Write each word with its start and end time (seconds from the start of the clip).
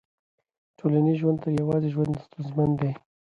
ټولنیز 0.77 1.15
ژوند 1.21 1.37
تر 1.43 1.49
يوازي 1.61 1.89
ژوند 1.95 2.21
ستونزمن 2.25 2.69
دی. 2.79 2.91